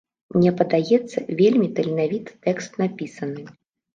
[0.35, 3.41] Мне падаецца, вельмі таленавіта тэкст напісаны.